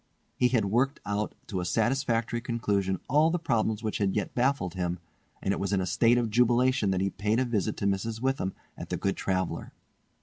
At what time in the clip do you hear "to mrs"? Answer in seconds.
7.77-8.19